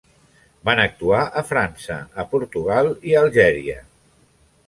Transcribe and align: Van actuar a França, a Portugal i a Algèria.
Van 0.69 0.79
actuar 0.83 1.19
a 1.41 1.43
França, 1.49 1.99
a 2.23 2.25
Portugal 2.33 2.91
i 3.11 3.15
a 3.19 3.23
Algèria. 3.27 3.77